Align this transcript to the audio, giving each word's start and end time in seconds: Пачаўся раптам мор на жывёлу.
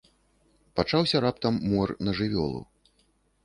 Пачаўся 0.79 1.21
раптам 1.27 1.61
мор 1.75 1.95
на 2.07 2.19
жывёлу. 2.23 2.61